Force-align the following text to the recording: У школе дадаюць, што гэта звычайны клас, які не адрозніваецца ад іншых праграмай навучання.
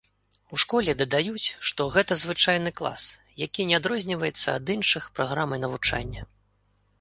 У 0.55 0.57
школе 0.61 0.93
дадаюць, 1.01 1.49
што 1.71 1.85
гэта 1.95 2.17
звычайны 2.21 2.71
клас, 2.79 3.03
які 3.45 3.67
не 3.73 3.77
адрозніваецца 3.81 4.47
ад 4.57 4.73
іншых 4.77 5.03
праграмай 5.21 5.63
навучання. 5.67 6.21